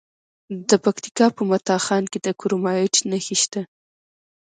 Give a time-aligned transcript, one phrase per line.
[0.69, 3.61] د پکتیکا په متا خان کې د کرومایټ نښې شته.